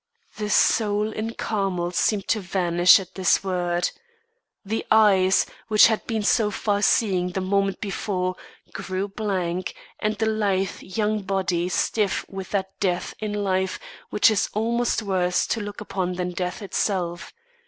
[0.37, 3.91] The soul in Carmel seemed to vanish at this word.
[4.65, 8.35] The eyes, which had been so far seeing the moment before,
[8.73, 13.79] grew blank, and the lithe young body stiff with that death in life
[14.09, 17.31] which is almost worse to look upon than death itself.